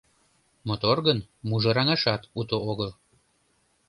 [0.67, 2.91] «Мотор гын, мужыраҥашат уто огыл.